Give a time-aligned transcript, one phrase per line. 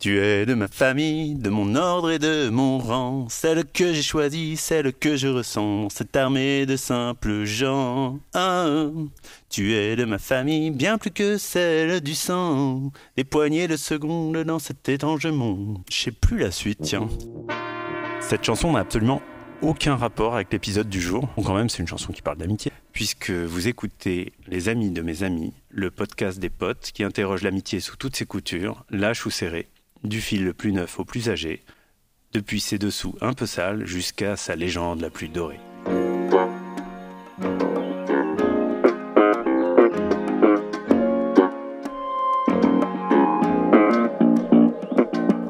[0.00, 4.02] Tu es de ma famille, de mon ordre et de mon rang, celle que j'ai
[4.02, 8.20] choisie, celle que je ressens, cette armée de simples gens.
[9.50, 14.36] Tu es de ma famille, bien plus que celle du sang, des poignées de secondes
[14.44, 15.78] dans cet étrange monde.
[15.90, 17.08] Je sais plus la suite, tiens.
[18.20, 19.20] Cette chanson n'a absolument
[19.62, 21.28] aucun rapport avec l'épisode du jour.
[21.44, 22.70] Quand même, c'est une chanson qui parle d'amitié.
[22.92, 27.80] Puisque vous écoutez Les Amis de mes amis, le podcast des potes qui interroge l'amitié
[27.80, 29.66] sous toutes ses coutures, lâche ou serré,
[30.04, 31.62] du fil le plus neuf au plus âgé,
[32.32, 35.60] depuis ses dessous un peu sales jusqu'à sa légende la plus dorée.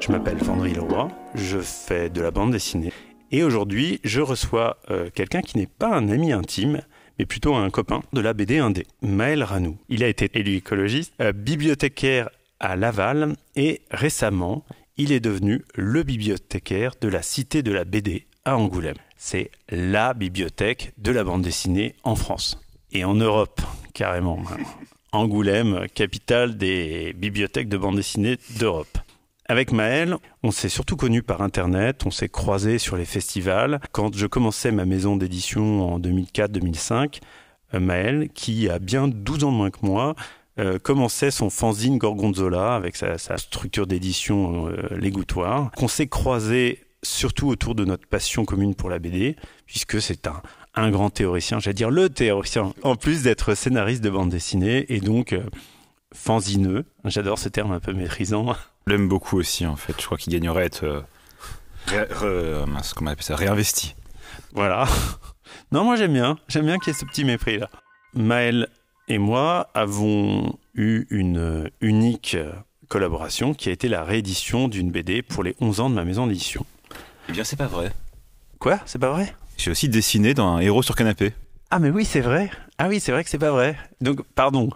[0.00, 2.92] Je m'appelle Vendry Leroy, je fais de la bande dessinée
[3.30, 6.80] et aujourd'hui je reçois euh, quelqu'un qui n'est pas un ami intime,
[7.18, 9.76] mais plutôt un copain de la BD 1D, Maël Ranou.
[9.88, 12.30] Il a été élu écologiste, euh, bibliothécaire
[12.60, 14.64] à Laval et récemment,
[14.96, 18.96] il est devenu le bibliothécaire de la Cité de la BD à Angoulême.
[19.16, 22.58] C'est la bibliothèque de la bande dessinée en France
[22.92, 23.60] et en Europe
[23.94, 24.42] carrément.
[25.12, 28.98] Angoulême, capitale des bibliothèques de bande dessinée d'Europe.
[29.46, 33.80] Avec Maël, on s'est surtout connu par Internet, on s'est croisé sur les festivals.
[33.92, 37.20] Quand je commençais ma maison d'édition en 2004-2005,
[37.72, 40.14] euh, Maël, qui a bien 12 ans moins que moi,
[40.58, 47.48] euh, commençait son fanzine Gorgonzola avec sa, structure d'édition euh, L'Égouttoir, qu'on s'est croisé surtout
[47.48, 49.36] autour de notre passion commune pour la BD,
[49.66, 50.42] puisque c'est un,
[50.74, 55.00] un grand théoricien, j'allais dire le théoricien, en plus d'être scénariste de bande dessinée et
[55.00, 55.34] donc
[56.14, 56.84] fanzineux.
[57.04, 58.54] J'adore ce terme un peu maîtrisant.
[58.86, 59.94] Je l'aime beaucoup aussi, en fait.
[59.98, 61.00] Je crois qu'il gagnerait à être euh,
[61.92, 62.64] euh,
[62.94, 63.94] comment on appelle ça, réinvesti.
[64.52, 64.86] Voilà.
[65.72, 66.38] Non, moi j'aime bien.
[66.48, 67.68] J'aime bien qu'il y ait ce petit mépris là.
[68.14, 68.68] Maël
[69.08, 72.36] et moi avons eu une unique
[72.88, 76.26] collaboration qui a été la réédition d'une BD pour les 11 ans de ma maison
[76.26, 76.64] d'édition.
[77.28, 77.90] Eh bien, c'est pas vrai.
[78.58, 78.80] Quoi?
[78.86, 79.34] C'est pas vrai?
[79.56, 81.32] J'ai aussi dessiné dans un héros sur canapé.
[81.70, 82.50] Ah mais oui, c'est vrai.
[82.78, 83.76] Ah oui, c'est vrai que c'est pas vrai.
[84.00, 84.70] Donc pardon.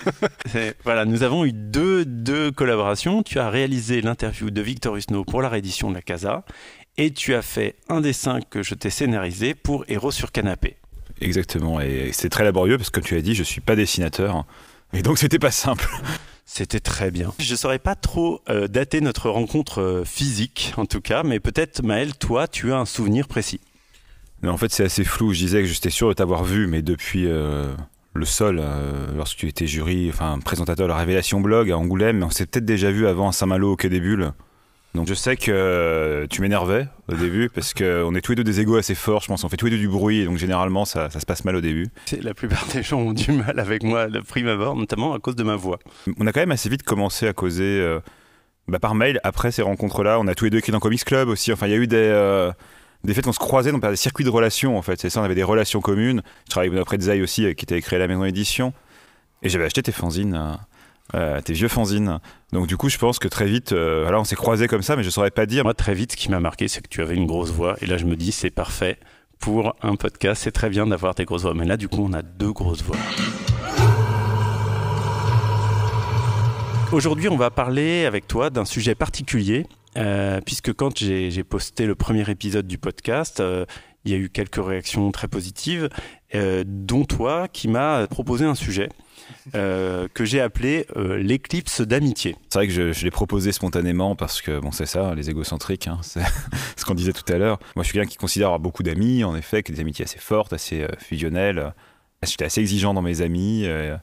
[0.84, 3.22] voilà, nous avons eu deux, deux collaborations.
[3.22, 6.44] Tu as réalisé l'interview de Victor Husneau pour la réédition de la Casa
[6.98, 10.76] et tu as fait un dessin que je t'ai scénarisé pour Héros sur canapé.
[11.20, 14.44] Exactement, et c'est très laborieux parce que comme tu as dit, je suis pas dessinateur
[14.92, 15.88] et donc c'était pas simple.
[16.52, 17.32] C'était très bien.
[17.38, 21.84] Je saurais pas trop euh, dater notre rencontre euh, physique, en tout cas, mais peut-être
[21.84, 23.60] Maël, toi, tu as un souvenir précis
[24.42, 25.32] en fait, c'est assez flou.
[25.32, 27.72] Je disais que j'étais sûr de t'avoir vu, mais depuis euh,
[28.14, 28.64] le sol,
[29.14, 32.64] lorsque tu étais jury, enfin présentateur de la Révélation Blog à Angoulême, on s'est peut-être
[32.64, 34.32] déjà vu avant à Saint-Malo au Quai des Bulles.
[34.94, 38.44] Donc je sais que euh, tu m'énervais au début parce qu'on est tous les deux
[38.44, 40.36] des égos assez forts, je pense, on fait tous les deux du bruit, et donc
[40.36, 41.88] généralement ça, ça se passe mal au début.
[42.22, 45.36] La plupart des gens ont du mal avec moi de prime abord, notamment à cause
[45.36, 45.78] de ma voix.
[46.18, 47.98] On a quand même assez vite commencé à causer
[48.66, 50.18] bah, par mail après ces rencontres-là.
[50.18, 51.86] On a tous les deux écrit dans Comics Club aussi, enfin il y a eu
[51.86, 52.50] des
[53.04, 55.00] des faits qu'on se croisait donc par des circuits de relations en fait.
[55.00, 56.22] C'est ça, on avait des relations communes.
[56.44, 58.72] Je travaillais auprès de Zay aussi, euh, qui était créé la maison édition.
[59.42, 60.58] Et j'avais acheté tes fanzines,
[61.14, 62.18] euh, euh, tes vieux fanzines.
[62.52, 65.02] Donc du coup, je pense que très vite, voilà, on s'est croisés comme ça, mais
[65.02, 65.64] je saurais pas dire.
[65.64, 67.76] Moi, très vite, ce qui m'a marqué, c'est que tu avais une grosse voix.
[67.82, 68.98] Et là, je me dis, c'est parfait
[69.38, 70.42] pour un podcast.
[70.42, 71.54] C'est très bien d'avoir tes grosses voix.
[71.54, 72.96] Mais là, du coup, on a deux grosses voix.
[76.92, 79.66] Aujourd'hui, on va parler avec toi d'un sujet particulier
[79.96, 83.64] euh, puisque quand j'ai posté le premier épisode du podcast, euh,
[84.04, 85.88] il y a eu quelques réactions très positives,
[86.34, 88.88] euh, dont toi qui m'as proposé un sujet.
[89.52, 92.34] que j'ai appelé l'éclipse d'amitié.
[92.48, 95.86] C'est vrai que je, je l'ai proposé spontanément parce que bon c'est ça, les égocentriques,
[95.86, 96.22] hein, c'est
[96.76, 97.58] ce qu'on disait tout à l'heure.
[97.76, 100.18] Moi je suis quelqu'un qui considère avoir beaucoup d'amis, en effet, qui des amitiés assez
[100.18, 101.74] fortes, assez fusionnelles.
[102.24, 103.64] J'étais assez exigeant dans mes amis.
[103.64, 104.00] je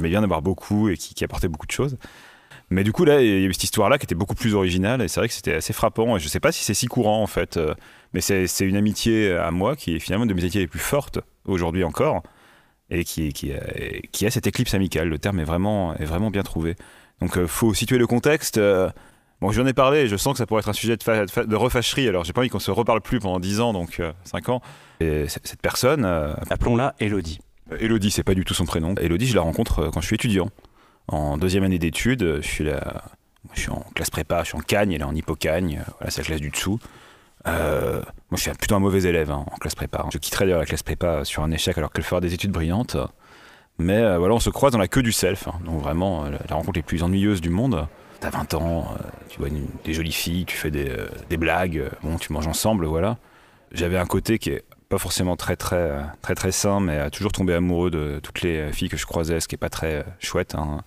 [0.00, 1.96] m'aimais bien d'avoir beaucoup et qui, qui apportaient beaucoup de choses.
[2.70, 5.00] Mais du coup, là, il y a eu cette histoire-là qui était beaucoup plus originale
[5.00, 6.16] et c'est vrai que c'était assez frappant.
[6.16, 7.74] Et je sais pas si c'est si courant en fait, euh,
[8.12, 10.78] mais c'est une amitié à moi qui est finalement une de mes amitiés les plus
[10.78, 12.22] fortes aujourd'hui encore
[12.90, 13.52] et qui, qui,
[14.12, 15.08] qui a cette éclipse amicale.
[15.08, 16.76] Le terme est vraiment, est vraiment bien trouvé.
[17.20, 18.58] Donc, il euh, faut situer le contexte.
[18.58, 18.90] Euh,
[19.40, 22.06] bon, j'en ai parlé, je sens que ça pourrait être un sujet de, de refâcherie,
[22.08, 24.62] alors j'ai pas envie qu'on se reparle plus pendant 10 ans, donc 5 ans.
[25.00, 26.04] Et cette personne.
[26.50, 27.40] Appelons-la Elodie.
[27.80, 28.94] Elodie, c'est pas du tout son prénom.
[29.00, 30.50] Elodie, je la rencontre quand je suis étudiant
[31.08, 32.40] en deuxième année d'études.
[32.42, 33.02] Je suis là,
[33.54, 35.82] je suis en classe prépa, je suis en cagne, elle est en hypocagne.
[35.98, 36.78] Voilà, c'est la classe du dessous.
[37.46, 38.00] Euh,
[38.30, 40.04] moi, je suis plutôt un mauvais élève hein, en classe prépa.
[40.12, 42.96] Je quitterai d'ailleurs la classe prépa sur un échec alors qu'elle fera des études brillantes.
[43.78, 45.48] Mais euh, voilà, on se croise dans la queue du self.
[45.48, 45.54] Hein.
[45.64, 47.86] donc vraiment, euh, la rencontre les plus ennuyeuse du monde.
[48.20, 48.96] T'as 20 ans,
[49.28, 49.48] tu vois
[49.84, 50.90] des jolies filles, tu fais des,
[51.30, 53.16] des blagues, bon, tu manges ensemble, voilà.
[53.70, 55.92] J'avais un côté qui est pas forcément très très
[56.22, 59.48] très très sain, mais toujours tombé amoureux de toutes les filles que je croisais, ce
[59.48, 60.54] qui est pas très chouette.
[60.54, 60.82] Hein.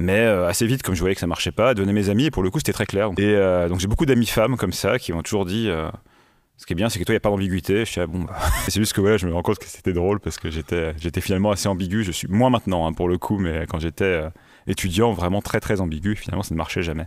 [0.00, 2.42] Mais assez vite, comme je voyais que ça marchait pas, donner mes amis, et pour
[2.42, 3.10] le coup, c'était très clair.
[3.18, 3.36] Et
[3.68, 5.70] donc j'ai beaucoup d'amis femmes comme ça qui m'ont toujours dit
[6.58, 7.84] ce qui est bien, c'est que toi, il n'y a pas d'ambiguïté.
[7.84, 8.36] Je suis ah, bon, bah.
[8.68, 11.20] c'est juste que ouais, je me rends compte que c'était drôle parce que j'étais, j'étais
[11.20, 12.02] finalement assez ambigu.
[12.02, 14.28] Je suis moins maintenant hein, pour le coup, mais quand j'étais euh,
[14.68, 16.14] étudiant, vraiment très très ambigu.
[16.14, 17.06] Finalement, ça ne marchait jamais.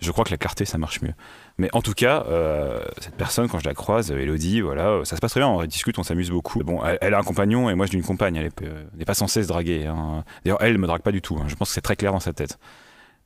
[0.00, 1.12] Je crois que la clarté, ça marche mieux.
[1.58, 5.20] Mais en tout cas, euh, cette personne, quand je la croise, Elodie, voilà, ça se
[5.20, 5.48] passe très bien.
[5.48, 6.60] On discute, on s'amuse beaucoup.
[6.60, 8.36] Bon, elle, a un compagnon et moi, j'ai une compagne.
[8.36, 8.50] Elle
[8.96, 9.86] n'est pas censée se draguer.
[9.86, 10.24] Hein.
[10.44, 11.36] D'ailleurs, elle ne me drague pas du tout.
[11.36, 11.44] Hein.
[11.48, 12.58] Je pense que c'est très clair dans sa tête.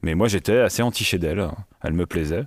[0.03, 1.49] Mais moi, j'étais assez anti d'elle.
[1.83, 2.45] Elle me plaisait.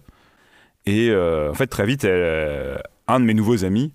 [0.85, 3.93] Et euh, en fait, très vite, un de mes nouveaux amis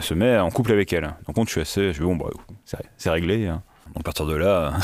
[0.00, 1.16] se met en couple avec elle.
[1.34, 1.92] Donc, je suis assez.
[1.92, 2.30] Je bon, bah,
[2.96, 3.48] c'est réglé.
[3.48, 3.62] Hein.
[3.88, 4.74] Donc, à partir de là,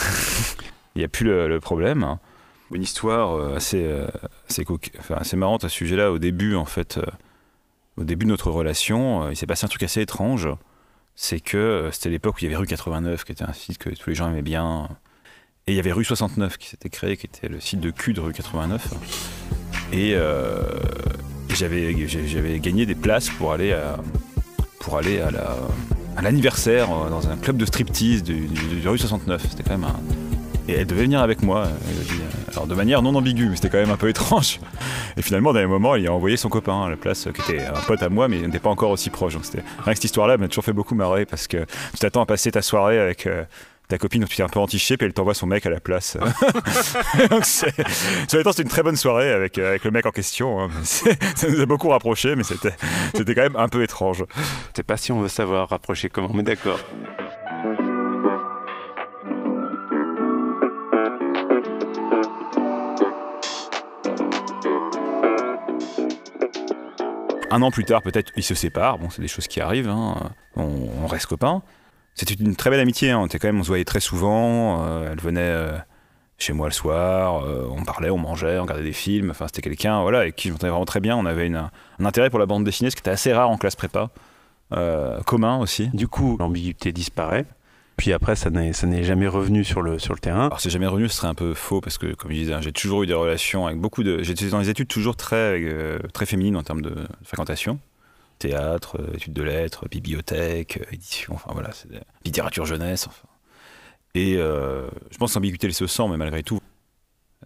[0.95, 2.19] il n'y a plus le, problème.
[2.73, 4.07] Une histoire euh, assez, euh,
[5.11, 6.13] assez, marrante à ce sujet-là.
[6.13, 7.05] Au début, en fait, euh,
[7.97, 10.49] au début de notre relation, il s'est passé un truc assez étrange.
[11.15, 13.91] C'est que c'était l'époque où il y avait rue 89, qui était un site que
[13.91, 14.89] tous les gens aimaient bien.
[15.67, 18.15] Et il y avait rue 69 qui s'était créé, qui était le site de cul
[18.15, 18.95] de rue 89.
[19.93, 20.17] Et
[21.51, 23.99] j'avais, j'avais gagné des places pour aller à,
[24.81, 25.57] pour aller à, la,
[26.17, 29.47] à l'anniversaire dans un club de striptease du, du, rue 69.
[29.51, 30.01] C'était quand même un...
[30.69, 31.69] Et elle devait venir avec moi.
[32.53, 34.61] Alors de manière non ambiguë, mais c'était quand même un peu étrange.
[35.17, 37.65] Et finalement, dans les moments, il a envoyé son copain à la place, qui était
[37.65, 39.35] un pote à moi, mais il n'était pas encore aussi proche.
[39.35, 39.63] Donc c'était...
[39.85, 41.59] Rien que cette histoire-là m'a toujours fait beaucoup marrer parce que
[41.93, 43.45] tu t'attends à passer ta soirée avec euh,
[43.89, 46.17] ta copine, tu es un peu anti puis elle t'envoie son mec à la place.
[47.31, 47.75] Donc c'est,
[48.29, 50.61] c'est une très bonne soirée avec, euh, avec le mec en question.
[50.61, 50.71] Hein.
[50.83, 52.75] Ça nous a beaucoup rapprochés, mais c'était,
[53.15, 54.25] c'était quand même un peu étrange.
[54.37, 56.79] Je sais pas si on veut savoir rapprocher comment, mais d'accord.
[67.53, 68.99] Un an plus tard, peut-être, ils se séparent.
[68.99, 69.89] Bon, c'est des choses qui arrivent.
[69.89, 70.33] Hein.
[70.57, 71.63] on reste copains.
[72.15, 73.11] C'était une très belle amitié.
[73.11, 73.19] Hein.
[73.21, 74.85] On, on se voyait très souvent.
[74.85, 75.77] Euh, elle venait euh,
[76.39, 77.45] chez moi le soir.
[77.45, 79.31] Euh, on parlait, on mangeait, on regardait des films.
[79.31, 81.17] Enfin, c'était quelqu'un voilà, avec qui je m'entendais vraiment très bien.
[81.17, 83.57] On avait une, un intérêt pour la bande dessinée, ce qui était assez rare en
[83.57, 84.11] classe prépa.
[85.27, 85.89] commun aussi.
[85.95, 87.47] Du coup, l'ambiguïté disparaît.
[88.03, 88.73] Puis après, ça n'est,
[89.05, 90.47] jamais revenu sur le, terrain.
[90.47, 92.61] Alors, c'est jamais revenu, ce serait un peu faux parce que, comme je disais, hein,
[92.61, 94.25] j'ai toujours eu des relations avec beaucoup de.
[94.25, 95.63] J'étais dans les études toujours très,
[96.13, 97.79] très féminines en termes de fréquentation
[98.41, 101.71] théâtre, euh, études de lettres, bibliothèque, euh, édition, enfin voilà,
[102.25, 103.07] littérature jeunesse.
[103.07, 103.29] Enfin.
[104.15, 106.59] Et euh, je pense qu'ambiguïté elle se sent, mais malgré tout,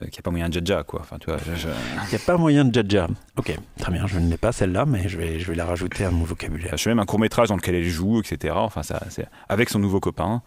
[0.01, 1.01] qu'il n'y a pas moyen de jaja, quoi.
[1.01, 3.09] Enfin, tu vois, Il n'y a pas moyen de jaja.
[3.37, 6.05] Ok, très bien, je ne l'ai pas celle-là, mais je vais, je vais la rajouter
[6.05, 6.77] à mon vocabulaire.
[6.77, 8.55] Je fais même un court-métrage dans lequel elle joue, etc.
[8.57, 10.43] Enfin, ça, c'est avec son nouveau copain.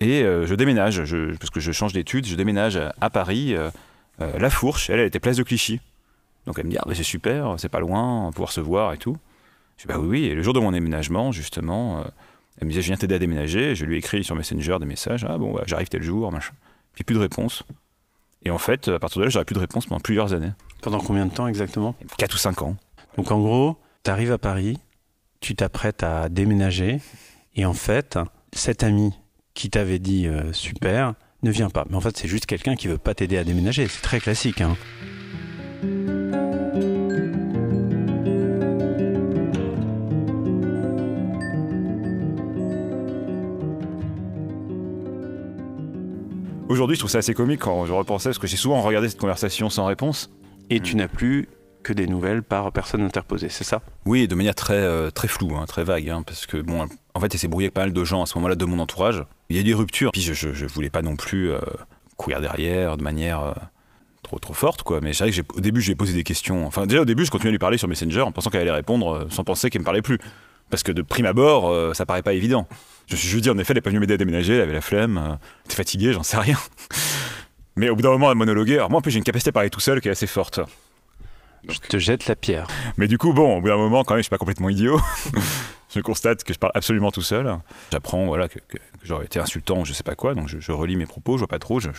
[0.00, 3.54] Et je déménage, je, parce que je change d'études, je déménage à Paris,
[4.18, 5.80] La Fourche, elle, elle était place de Clichy.
[6.46, 8.92] Donc elle me dit, ah, c'est super, c'est pas loin, on va pouvoir se voir
[8.92, 9.16] et tout.
[9.76, 10.24] Je dis bah oui, oui.
[10.26, 12.04] Et le jour de mon déménagement, justement, euh,
[12.60, 13.74] elle me disait je viens t'aider à déménager.
[13.74, 16.52] je lui ai écrit sur Messenger des messages ah bon, j'arrive tel jour, machin.
[16.94, 17.64] Puis plus de réponse.
[18.44, 20.52] Et en fait, à partir de là, j'aurais plus de réponse pendant plusieurs années.
[20.82, 22.76] Pendant combien de temps exactement 4 ou 5 ans.
[23.16, 24.78] Donc en gros, tu arrives à Paris,
[25.40, 27.00] tu t'apprêtes à déménager,
[27.56, 28.18] et en fait,
[28.52, 29.12] cet ami
[29.54, 31.84] qui t'avait dit euh, super ne vient pas.
[31.88, 33.86] Mais en fait, c'est juste quelqu'un qui veut pas t'aider à déménager.
[33.86, 34.60] C'est très classique.
[34.60, 34.76] Hein.
[46.74, 49.20] Aujourd'hui, je trouve ça assez comique quand je repensais, parce que j'ai souvent regardé cette
[49.20, 50.28] conversation sans réponse.
[50.70, 51.48] Et tu n'as plus
[51.84, 53.80] que des nouvelles par personne interposée, c'est ça?
[54.06, 57.20] Oui, de manière très, euh, très floue, hein, très vague, hein, parce que, bon, en
[57.20, 59.24] fait, il s'est brouillé avec pas mal de gens à ce moment-là de mon entourage.
[59.50, 61.60] Il y a des ruptures, puis je, je, voulais pas non plus euh,
[62.16, 63.52] courir derrière de manière euh,
[64.24, 64.98] trop, trop forte, quoi.
[65.00, 66.66] Mais c'est vrai que au début, j'ai posé des questions.
[66.66, 68.72] Enfin, déjà, au début, je continuais à lui parler sur Messenger en pensant qu'elle allait
[68.72, 70.18] répondre sans penser qu'elle me parlait plus.
[70.70, 72.66] Parce que de prime abord, ça paraît pas évident.
[73.06, 74.80] Je, je dis en effet, elle n'est pas venue m'aider à déménager, elle avait la
[74.80, 76.58] flemme, euh, elle était fatiguée, j'en sais rien.
[77.76, 78.76] Mais au bout d'un moment, elle monologuait.
[78.76, 80.60] Alors moi, en plus, j'ai une capacité à parler tout seul qui est assez forte.
[81.68, 82.66] je te jette la pierre.
[82.96, 85.00] Mais du coup, bon, au bout d'un moment, quand même, je suis pas complètement idiot.
[85.94, 87.58] je constate que je parle absolument tout seul.
[87.90, 88.58] J'apprends, voilà, que,
[89.02, 91.58] j'aurais été insultant, je sais pas quoi, donc je, relis mes propos, je vois pas
[91.58, 91.90] trop, je,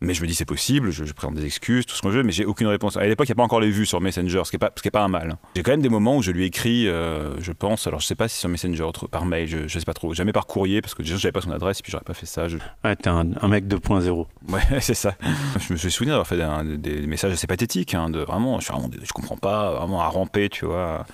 [0.00, 2.30] mais je me dis c'est possible, je, présente des excuses, tout ce qu'on veut, mais
[2.30, 2.96] j'ai aucune réponse.
[2.96, 4.70] À l'époque, il n'y a pas encore les vues sur Messenger, ce qui n'est pas,
[4.70, 5.36] pas un mal.
[5.56, 8.14] J'ai quand même des moments où je lui écris, euh, je pense, alors je sais
[8.14, 10.94] pas si sur Messenger, par mail, je, je sais pas trop, jamais par courrier, parce
[10.94, 12.46] que déjà j'avais pas son adresse, et puis j'aurais pas fait ça.
[12.46, 12.58] Je...
[12.84, 14.26] Ouais, t'es un, un, mec 2.0.
[14.48, 15.14] Ouais, c'est ça.
[15.58, 16.38] je me suis souvenu d'avoir fait
[16.78, 20.48] des, messages assez pathétiques, hein, de vraiment, je, vraiment, je comprends pas, vraiment à ramper,
[20.48, 21.06] tu vois.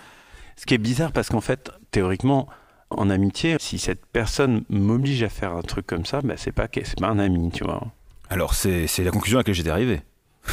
[0.57, 2.49] Ce qui est bizarre, parce qu'en fait, théoriquement,
[2.91, 6.69] en amitié, si cette personne m'oblige à faire un truc comme ça, bah, c'est pas,
[6.73, 7.83] c'est pas un ami, tu vois.
[8.31, 10.01] Alors, c'est la conclusion à laquelle j'étais arrivé.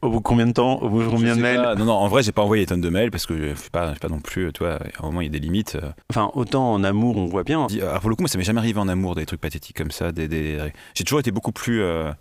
[0.00, 2.06] Au bout de combien de temps Au bout de combien de mails Non, non, en
[2.06, 4.20] vrai, j'ai pas envoyé des tonnes de mails parce que je suis pas, pas non
[4.20, 5.76] plus, toi, à un moment, il y a des limites.
[6.08, 7.66] Enfin, autant en amour, on voit bien.
[7.80, 9.90] Alors, pour le coup, moi, ça m'est jamais arrivé en amour, des trucs pathétiques comme
[9.90, 10.12] ça.
[10.12, 10.58] Des,
[10.94, 11.82] J'ai toujours été beaucoup plus.
[11.82, 12.12] Euh,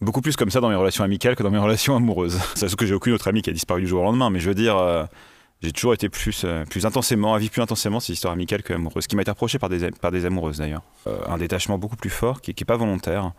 [0.00, 2.40] beaucoup plus comme ça dans mes relations amicales que dans mes relations amoureuses.
[2.54, 4.40] C'est ce que j'ai aucune autre amie qui a disparu du jour au lendemain, mais
[4.40, 5.04] je veux dire, euh,
[5.62, 8.72] j'ai toujours été plus, euh, plus intensément, à vivre plus intensément ces histoires amicales que
[8.72, 10.82] amoureuses, ce qui m'a été reproché par des, par des amoureuses d'ailleurs.
[11.06, 13.32] Euh, un détachement beaucoup plus fort qui n'est pas volontaire.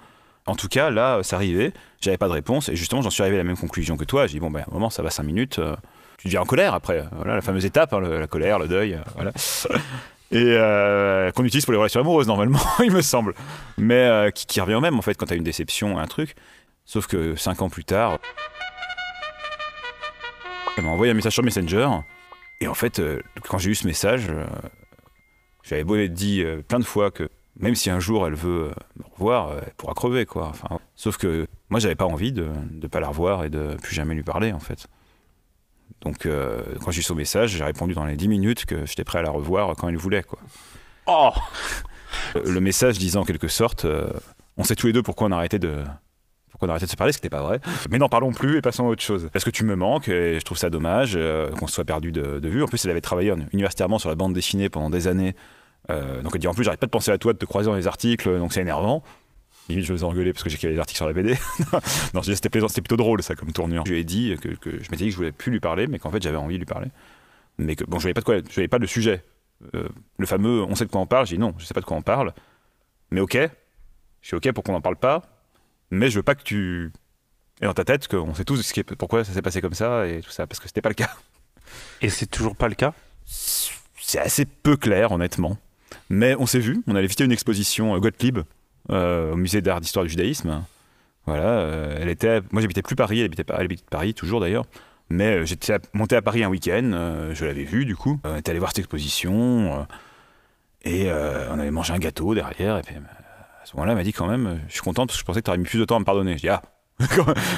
[0.45, 3.37] En tout cas, là, ça arrivait, j'avais pas de réponse, et justement, j'en suis arrivé
[3.37, 4.27] à la même conclusion que toi.
[4.27, 5.59] J'ai dit, bon, ben, à un moment, ça va 5 minutes,
[6.17, 7.03] tu deviens en colère après.
[7.11, 9.31] Voilà, la fameuse étape, hein, la colère, le deuil, voilà.
[10.31, 13.33] et qu'on utilise pour les relations amoureuses normalement, il me semble,
[13.77, 16.35] mais qui, revient au même en fait quand tu as une déception, un truc.
[16.85, 18.17] Sauf que cinq ans plus tard,
[20.79, 21.87] elle m'a envoyé un message sur Messenger.
[22.61, 24.45] Et en fait, euh, quand j'ai eu ce message, euh,
[25.63, 29.03] j'avais beau dit euh, plein de fois que même si un jour elle veut me
[29.15, 30.47] revoir, elle pourra crever, quoi.
[30.47, 33.95] Enfin, sauf que moi, j'avais pas envie de ne pas la revoir et de plus
[33.95, 34.87] jamais lui parler, en fait.
[36.01, 36.27] Donc,
[36.83, 39.21] quand j'ai eu son message, j'ai répondu dans les 10 minutes que j'étais prêt à
[39.21, 40.39] la revoir quand elle voulait, quoi.
[41.07, 41.31] Oh
[42.35, 43.85] Le message disant en quelque sorte,
[44.57, 45.83] on sait tous les deux pourquoi on a arrêté de,
[46.59, 47.59] qu'on a arrêté de se parler, ce qui n'était pas vrai.
[47.89, 49.29] Mais n'en parlons plus et passons à autre chose.
[49.31, 52.11] Parce que tu me manques et je trouve ça dommage euh, qu'on se soit perdu
[52.11, 52.63] de, vue.
[52.63, 55.35] En plus, elle avait travaillé universitairement sur la bande dessinée pendant des années.
[55.89, 57.67] Euh, donc elle dit en plus, j'arrête pas de penser à toi, de te croiser
[57.67, 59.03] dans les articles, donc c'est énervant.
[59.69, 61.35] Limite, je me engueuler parce que j'écrivais des articles sur la BD.
[62.13, 63.83] non, c'était plaisant, c'était plutôt drôle ça comme tournure.
[63.85, 65.99] Je lui ai dit que, je m'étais dit que je voulais plus lui parler, mais
[65.99, 66.87] qu'en fait j'avais envie de lui parler.
[67.59, 69.23] Mais que bon, je voyais pas de quoi, je voyais pas de sujet.
[69.75, 71.81] Euh, le fameux on sait de quoi on parle, j'ai dit non, je sais pas
[71.81, 72.33] de quoi on parle.
[73.11, 73.37] Mais ok,
[74.21, 75.21] je suis ok pour qu'on n'en parle pas,
[75.91, 76.91] mais je veux pas que tu
[77.61, 79.73] aies dans ta tête qu'on sait tous ce qui est, pourquoi ça s'est passé comme
[79.73, 81.11] ça et tout ça, parce que c'était pas le cas.
[82.01, 82.93] Et c'est toujours pas le cas?
[83.25, 85.57] C'est assez peu clair, honnêtement.
[86.09, 88.39] Mais on s'est vu, on allait visiter une exposition euh, Gottlieb
[88.91, 90.63] euh, au musée d'art d'histoire du judaïsme.
[91.25, 94.65] Voilà, euh, elle était, moi j'habitais plus Paris, elle habitait, elle habitait Paris toujours d'ailleurs.
[95.11, 98.19] Mais j'étais monté à Paris un week-end, je l'avais vu du coup.
[98.23, 99.87] On était allé voir cette exposition
[100.85, 102.77] et on avait mangé un gâteau derrière.
[102.77, 102.93] Et puis
[103.69, 105.45] ce moment-là, elle m'a dit quand même, je suis contente parce que je pensais que
[105.45, 106.37] tu aurais mis plus de temps à me pardonner.
[106.37, 106.61] Je dis, ah,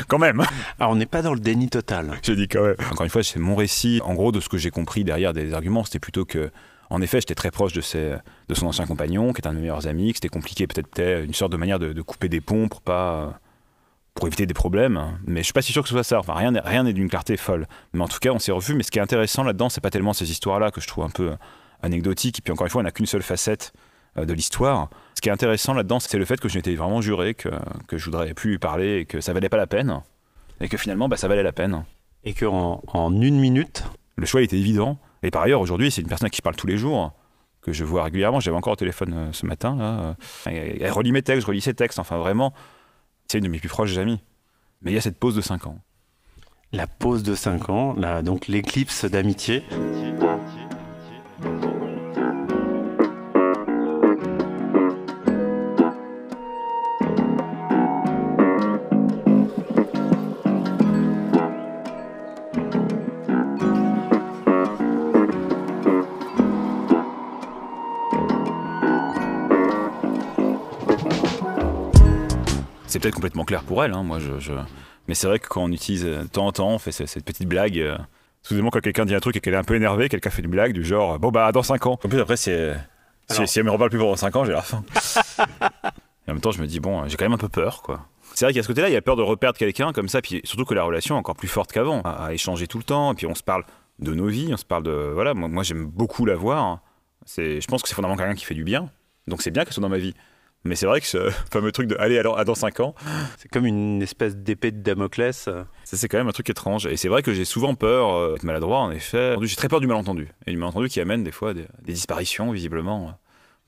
[0.08, 0.44] quand même.
[0.80, 2.20] Ah, on n'est pas dans le déni total.
[2.22, 2.76] J'ai dit quand même.
[2.92, 4.02] Encore une fois, c'est mon récit.
[4.04, 6.52] En gros, de ce que j'ai compris derrière des arguments, c'était plutôt que,
[6.92, 8.16] en effet, j'étais très proche de, ses,
[8.50, 10.90] de son ancien compagnon, qui est un de mes meilleurs amis, que c'était compliqué, peut-être
[10.90, 13.40] peut une sorte de manière de, couper des ponts pour pas
[14.14, 15.18] pour éviter des problèmes.
[15.26, 16.20] Mais je suis pas si sûr que ce soit ça.
[16.20, 17.66] Enfin, rien, rien n'est d'une clarté folle.
[17.94, 18.76] Mais en tout cas, on s'est revu.
[18.76, 21.10] Mais ce qui est intéressant là-dedans, c'est pas tellement ces histoires-là que je trouve un
[21.10, 21.32] peu
[21.82, 22.40] anecdotiques.
[22.40, 23.72] Et puis encore une fois, on n'a qu'une seule facette
[24.18, 24.90] euh, de l'histoire.
[25.16, 27.48] Ce qui est intéressant là-dedans, c'est le fait que je m'étais vraiment juré que,
[27.88, 30.02] que je voudrais plus lui parler et que ça valait pas la peine.
[30.60, 31.86] Et que finalement, bah, ça valait la peine.
[32.26, 33.86] Et qu'en en une minute.
[34.18, 35.00] Le choix était évident.
[35.24, 37.14] Et par ailleurs, aujourd'hui, c'est une personne qui parle tous les jours,
[37.62, 38.40] que je vois régulièrement.
[38.40, 39.76] J'avais encore au téléphone euh, ce matin.
[39.76, 40.16] Là.
[40.46, 42.00] Elle relit mes textes, je relis ses textes.
[42.00, 42.54] Enfin, vraiment,
[43.28, 44.20] c'est une de mes plus proches amies.
[44.82, 45.80] Mais il y a cette pause de 5 ans.
[46.72, 49.64] La pause de 5 ans, là, donc l'éclipse d'amitié.
[73.00, 73.94] Peut-être complètement clair pour elle.
[73.94, 74.54] Hein, moi, je,
[75.08, 77.48] Mais c'est vrai que quand on utilise de temps en temps, on fait cette petite
[77.48, 77.80] blague.
[77.80, 77.98] Euh,
[78.44, 80.50] Excusez-moi, quand quelqu'un dit un truc et qu'elle est un peu énervée, quelqu'un fait une
[80.50, 82.00] blague du genre Bon, bah, dans 5 ans.
[82.04, 82.52] En plus, après, si,
[83.30, 84.84] si, elle me reparle plus pendant 5 ans, j'ai la fin.
[86.28, 88.08] et en même temps, je me dis Bon, j'ai quand même un peu peur, quoi.
[88.34, 90.42] C'est vrai qu'à ce côté-là, il y a peur de reperdre quelqu'un comme ça, puis
[90.44, 93.16] surtout que la relation est encore plus forte qu'avant, à, échanger tout le temps, et
[93.16, 93.66] puis on se parle
[94.00, 95.12] de nos vies, on se parle de.
[95.14, 96.80] Voilà, moi, moi j'aime beaucoup la voir.
[97.38, 98.90] Je pense que c'est fondamentalement quelqu'un qui fait du bien,
[99.28, 100.16] donc c'est bien qu'elle soit dans ma vie.
[100.64, 102.96] Mais c'est vrai que ce fameux truc de aller à dans 5 ans.
[103.38, 105.50] C'est comme une espèce d'épée de Damoclès.
[105.92, 106.86] Ça, c'est quand même un truc étrange.
[106.88, 109.36] Et c'est vrai que j'ai souvent peur euh, d'être maladroit, en effet.
[109.42, 110.30] J'ai très peur du malentendu.
[110.46, 113.12] Et du malentendu qui amène des fois des, disparitions, visiblement, euh,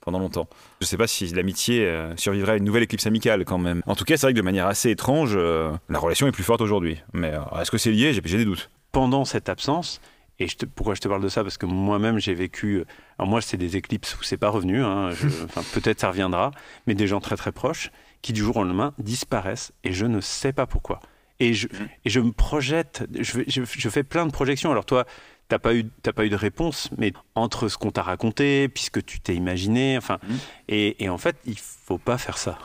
[0.02, 0.48] pendant longtemps.
[0.82, 3.82] Je sais pas si l'amitié euh, survivrait à une nouvelle éclipse amicale, quand même.
[3.88, 6.62] En tout cas, c'est vrai que de manière assez étrange, la relation est plus forte
[6.62, 7.02] aujourd'hui.
[7.14, 8.14] Mais est-ce que c'est lié?
[8.14, 8.70] J'ai des doutes.
[8.92, 10.00] Pendant cette absence,
[10.40, 11.44] et pourquoi je te parle de ça?
[11.44, 12.78] Parce que moi-même, j'ai vécu.
[12.78, 12.86] Euh,
[13.20, 14.84] alors, moi, c'est des éclipses où c'est pas revenu.
[14.84, 15.12] Hein,
[15.74, 16.52] peut-être ça reviendra.
[16.88, 19.74] Mais des gens très, très proches qui, du jour au lendemain, disparaissent.
[19.84, 21.00] Et je ne sais pas pourquoi.
[21.40, 21.68] Et je,
[22.06, 23.06] et je me projette.
[23.20, 24.72] Je, je, fais plein de projections.
[24.72, 25.06] Alors, toi,
[25.50, 25.86] t'as pas eu
[26.16, 30.18] pas eu de réponse mais entre ce qu'on t'a raconté puisque tu t'es imaginé enfin
[30.24, 30.34] mmh.
[30.70, 32.58] et, et, en fait il faut pas faire ça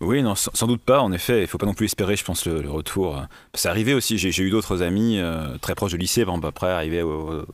[0.00, 1.42] oui, non, sans, doute pas, en effet.
[1.42, 3.20] Il faut pas non plus espérer, je pense, le, retour.
[3.54, 7.02] C'est arrivé aussi, j'ai eu d'autres amis euh, très proches de lycée, par après, arrivés
[7.02, 7.44] au,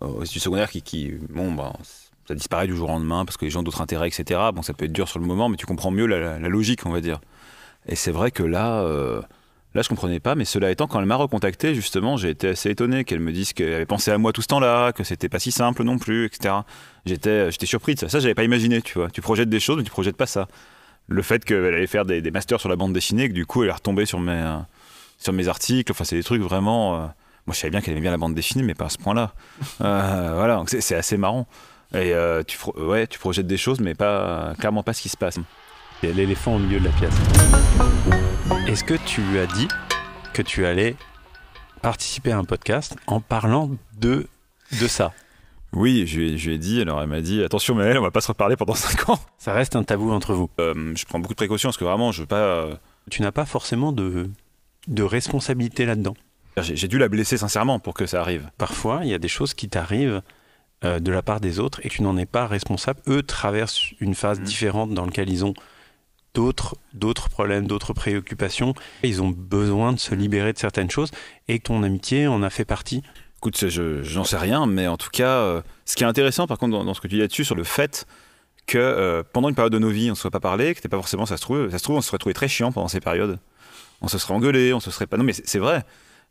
[0.00, 1.74] au, au secondaire, qui, qui bon, bah,
[2.26, 4.40] ça disparaît du jour au lendemain parce que les gens ont d'autres intérêts, etc.
[4.54, 6.90] Bon, ça peut être dur sur le moment, mais tu comprends mieux la, logique, on
[6.90, 7.20] va dire.
[7.86, 9.20] Et c'est vrai que là, euh,
[9.74, 12.70] là, je comprenais pas, mais cela étant, quand elle m'a recontacté, justement, j'ai été assez
[12.70, 15.38] étonné qu'elle me dise qu'elle avait pensé à moi tout ce temps-là, que c'était pas
[15.38, 16.54] si simple non plus, etc.
[17.04, 18.08] J'étais, j'étais surpris de ça.
[18.08, 19.10] Ça, j'avais pas imaginé, tu vois.
[19.10, 20.48] Tu projettes des choses, mais tu projettes pas ça.
[21.08, 23.70] Le fait qu'elle allait faire des, masters sur la bande dessinée, que du coup elle
[23.70, 24.58] est retombée sur mes,
[25.18, 25.90] sur mes articles.
[25.90, 26.94] Enfin, c'est des trucs vraiment.
[26.94, 27.06] euh,
[27.46, 29.34] moi, je savais bien qu'elle aimait bien la bande dessinée, mais pas à ce point-là.
[29.80, 31.46] Euh, voilà, donc c'est assez marrant.
[31.92, 35.16] Et euh, tu, ouais, tu projettes des choses, mais pas clairement pas ce qui se
[35.16, 35.38] passe.
[36.02, 37.14] Il y a l'éléphant au milieu de la pièce.
[38.66, 39.68] Est-ce que tu lui as dit
[40.32, 40.96] que tu allais
[41.82, 43.70] participer à un podcast en parlant
[44.00, 44.26] de,
[44.80, 45.12] de ça?
[45.74, 48.02] Oui, je lui, ai, je lui ai dit, alors elle m'a dit attention, Maël, on
[48.02, 49.18] va pas se reparler pendant 5 ans.
[49.38, 50.48] Ça reste un tabou entre vous.
[50.60, 52.36] Euh, je prends beaucoup de précautions parce que vraiment, je veux pas.
[52.36, 52.74] euh,
[53.10, 54.30] Tu n'as pas forcément de,
[54.88, 56.14] de responsabilité là-dedans.
[56.60, 58.48] j'ai j'ai dû la blesser sincèrement pour que ça arrive.
[58.58, 60.22] Parfois, il y a des choses qui t'arrivent
[60.84, 63.00] euh, de la part des autres et tu n'en es pas responsable.
[63.08, 64.44] Eux traversent une phase Mhm.
[64.44, 65.54] différente dans laquelle ils ont
[66.34, 68.74] d'autres d'autres problèmes, d'autres préoccupations.
[69.02, 71.10] Ils ont besoin de se libérer de certaines choses
[71.48, 73.02] et que ton amitié en a fait partie.
[73.44, 76.56] Écoute, je j'en sais rien, mais en tout cas, euh, ce qui est intéressant par
[76.56, 78.06] contre dans, dans ce que tu dis là-dessus, sur le fait
[78.66, 80.78] que euh, pendant une période de nos vies, on ne se soit pas parlé, que
[80.78, 82.72] c'était pas forcément, ça se trouve, ça se trouve, on se serait trouvé très chiant
[82.72, 83.38] pendant ces périodes.
[84.00, 85.18] On se serait engueulé, on se serait pas.
[85.18, 85.82] Non, mais c'est vrai.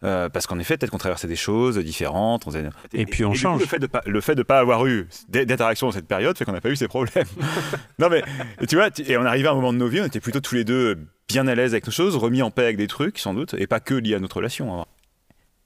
[0.03, 2.47] Euh, parce qu'en effet, peut-être qu'on traversait des choses différentes.
[2.47, 3.59] on faisait- Et puis on coup, change.
[3.61, 6.45] le fait de pas, le fait de pas avoir eu d'interaction dans cette période fait
[6.45, 7.27] qu'on n'a pas eu ces problèmes.
[7.99, 8.23] non mais
[8.59, 10.19] et tu vois, tu- et on arrivait à un moment de nos vies, on était
[10.19, 10.97] plutôt tous les deux
[11.29, 13.67] bien à l'aise avec nos choses, remis en paix avec des trucs sans doute, et
[13.67, 14.81] pas que liés à notre relation.
[14.81, 14.85] hein.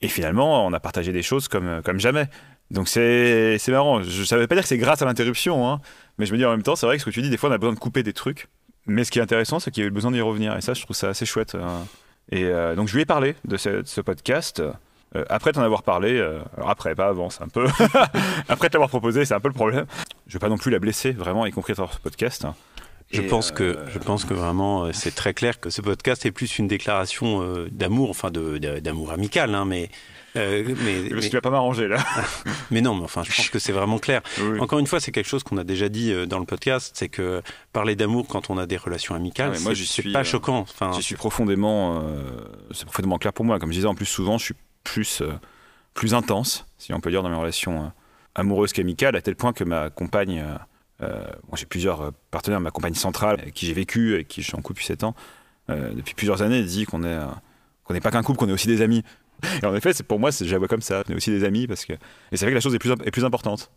[0.02, 2.28] Et finalement, on a partagé des choses comme comme jamais.
[2.72, 4.04] Donc c'est marrant.
[4.04, 5.80] Je savais pas dire que c'est grâce à l'interruption, hein,
[6.18, 7.38] mais je me dis en même temps, c'est vrai que ce que tu dis, des
[7.38, 8.48] fois, on a besoin de couper des trucs.
[8.86, 10.74] Mais ce qui est intéressant, c'est qu'il y a eu besoin d'y revenir, et ça,
[10.74, 11.56] je trouve ça assez chouette.
[11.56, 11.86] hein.
[12.32, 14.60] Et euh, donc je lui ai parlé de ce, podcast.
[15.16, 17.68] Euh, après t'en avoir parlé, euh, après, pas avant, c'est un peu.
[18.50, 19.86] après te l'avoir proposé, c'est un peu le problème.
[20.28, 22.46] Je vais pas non plus la blesser, vraiment, y compris dans ce podcast.
[23.12, 25.82] Je Et, pense que euh, je pense que vraiment euh, c'est très clair que ce
[25.82, 29.90] podcast est plus une déclaration euh, d'amour, enfin d'amour amical, hein, mais
[30.36, 30.74] euh, mais,
[31.10, 32.04] Parce que mais, tu vas pas m'arranger là.
[32.72, 34.22] mais non, mais enfin je pense que c'est vraiment clair.
[34.40, 34.60] Oui.
[34.60, 37.42] Encore une fois, c'est quelque chose qu'on a déjà dit dans le podcast, c'est que
[37.74, 40.60] parler d'amour quand on a des relations amicales, Ah moi, c'est pas euh, choquant.
[40.60, 42.22] Enfin, J'y suis profondément, euh,
[42.72, 43.58] c'est profondément clair pour moi.
[43.58, 45.24] Comme je disais, en plus souvent, je suis plus,
[45.94, 47.92] plus intense, si on peut dire, dans mes relations
[48.36, 50.44] amoureuses qu'amicales, à tel point que ma compagne,
[51.02, 54.48] bon, j'ai plusieurs euh, partenaires, ma compagne centrale, avec qui j'ai vécu, avec qui je
[54.48, 55.16] suis en couple depuis 7 ans,
[55.70, 57.26] euh, depuis plusieurs années, dit qu'on est, euh,
[57.84, 59.04] qu'on n'est pas qu'un couple, qu'on est aussi des amis.
[59.62, 61.04] Et en effet, c'est pour moi, c'est- je la vois comme ça.
[61.08, 61.98] On est aussi des amis parce que, et
[62.32, 63.70] c'est vrai que la chose est plus, imp- est plus importante.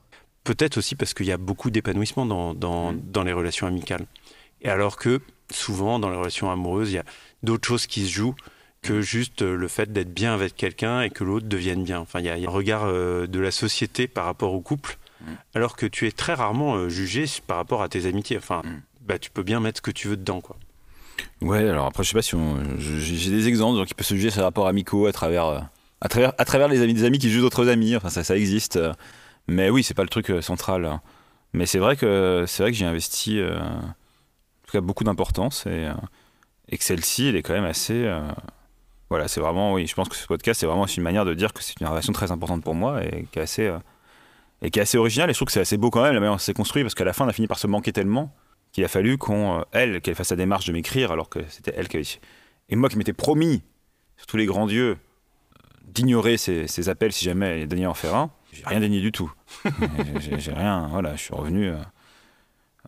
[0.44, 3.00] Peut-être aussi parce qu'il y a beaucoup d'épanouissement dans, dans, Mm.
[3.12, 4.06] dans les relations amicales.
[4.62, 5.20] Et alors que
[5.52, 7.04] souvent, dans les relations amoureuses, il y a
[7.42, 8.34] d'autres choses qui se jouent
[8.82, 11.98] que juste euh, le fait d'être bien avec quelqu'un et que l'autre devienne bien.
[12.00, 14.54] Enfin, il y a, il y a un regard euh, de la société par rapport
[14.54, 15.32] au couple, Mm.
[15.54, 18.36] alors que tu es très rarement euh, jugé par rapport à tes amitiés.
[18.38, 18.80] Enfin, Mm.
[19.02, 20.56] bah, tu peux bien mettre ce que tu veux dedans, quoi.
[21.42, 22.56] Ouais, alors après, je sais pas si on...
[22.78, 25.60] j'ai des exemples gens qui peuvent se juger ses rapports amicaux à travers, euh,
[26.00, 27.94] à travers, à travers les amis des amis qui jugent d'autres amis.
[27.96, 28.76] Enfin, ça, ça existe.
[28.76, 28.92] euh.
[29.48, 30.84] Mais oui, c'est pas le truc central.
[30.86, 31.00] hein.
[31.52, 33.80] Mais c'est vrai que c'est vrai que j'ai investi, euh, en
[34.66, 35.92] tout cas, beaucoup d'importance et, euh,
[36.68, 38.04] et que celle-ci, elle est quand même assez.
[38.06, 38.20] euh,
[39.10, 41.34] Voilà, c'est vraiment, oui, je pense que ce podcast, c'est vraiment aussi une manière de
[41.34, 43.70] dire que c'est une relation très importante pour moi et qui est assez,
[44.62, 45.30] et qui est assez originale.
[45.30, 46.94] Et je trouve que c'est assez beau quand même la manière dont c'est construit parce
[46.94, 48.34] qu'à la fin, on a fini par se manquer tellement
[48.72, 51.72] qu'il a fallu qu'on, euh, elle, qu'elle fasse la démarche de m'écrire alors que c'était
[51.76, 52.06] elle qui avait.
[52.68, 53.62] Et moi qui m'étais promis,
[54.16, 54.96] sur tous les grands dieux, euh,
[55.88, 59.32] d'ignorer ses, ses appels si jamais daignait en faire un, j'ai rien dénié du tout.
[60.20, 61.76] J'ai- rien, voilà, je suis revenu euh,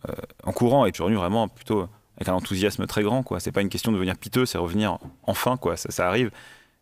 [0.09, 3.39] euh, en courant et je suis revenu vraiment plutôt avec un enthousiasme très grand, quoi.
[3.39, 5.75] C'est pas une question de devenir piteux, c'est revenir enfin, quoi.
[5.77, 6.31] Ça, ça arrive.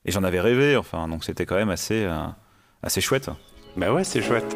[0.05, 2.25] Et j'en avais rêvé, enfin, donc c'était quand même assez, euh,
[2.83, 3.29] assez chouette.
[3.77, 4.55] Bah ouais, c'est chouette.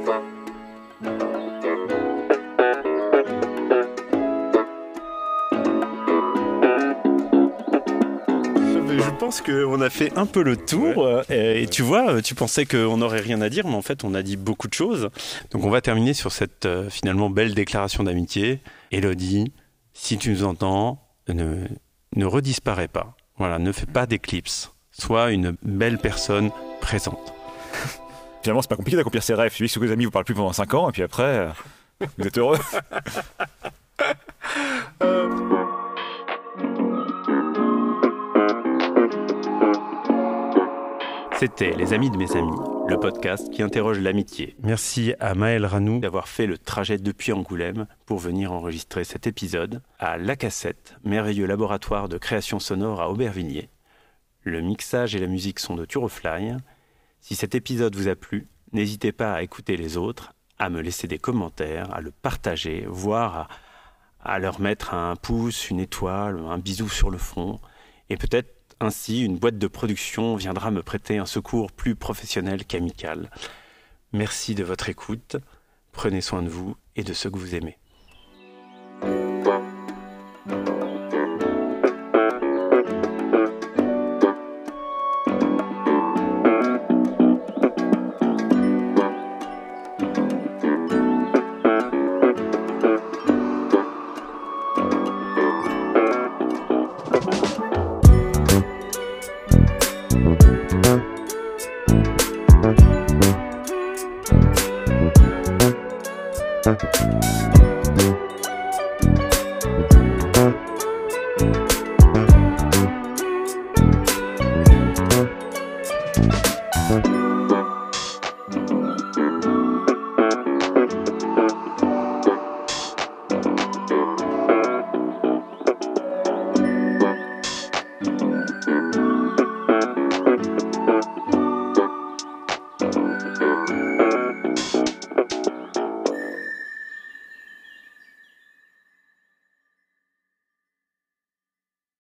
[8.97, 11.05] Je pense qu'on a fait un peu le tour.
[11.05, 14.03] euh, Et, et tu vois, tu pensais qu'on n'aurait rien à dire, mais en fait,
[14.03, 15.09] on a dit beaucoup de choses.
[15.51, 18.59] Donc, on va terminer sur cette euh, finalement belle déclaration d'amitié.
[18.91, 19.51] Elodie,
[19.93, 21.65] si tu nous entends, ne,
[22.15, 23.15] ne redisparais pas.
[23.37, 24.71] Voilà, ne fais pas d'éclipse.
[24.91, 27.33] Sois une belle personne présente.
[28.45, 29.51] Finalement, c'est pas compliqué d'accomplir ses rêves.
[29.51, 31.49] Suffit que vos amis vous parlent plus pendant 5 ans, et puis après, euh,
[32.19, 32.59] vous êtes heureux.
[41.39, 42.55] C'était Les Amis de mes amis,
[42.87, 44.55] le podcast qui interroge l'amitié.
[44.61, 49.81] Merci à Maël Ranou d'avoir fait le trajet depuis Angoulême pour venir enregistrer cet épisode,
[49.97, 53.69] à La Cassette, merveilleux laboratoire de création sonore à Aubervilliers.
[54.43, 56.57] Le mixage et la musique sont de Turofly.
[57.27, 61.07] Si cet épisode vous a plu, n'hésitez pas à écouter les autres, à me laisser
[61.07, 63.49] des commentaires, à le partager, voire
[64.23, 67.59] à, leur mettre un pouce, une étoile, un bisou sur le front,
[68.11, 73.31] et peut-être ainsi, une boîte de production viendra me prêter un secours plus professionnel qu'amical.
[74.13, 75.37] Merci de votre écoute.
[75.93, 77.79] Prenez soin de vous et de ceux que vous aimez.